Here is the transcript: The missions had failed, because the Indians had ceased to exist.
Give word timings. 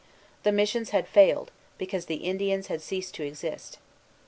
The 0.41 0.51
missions 0.51 0.89
had 0.89 1.07
failed, 1.07 1.51
because 1.77 2.07
the 2.07 2.23
Indians 2.25 2.65
had 2.73 2.81
ceased 2.81 3.13
to 3.13 3.23
exist. 3.23 3.77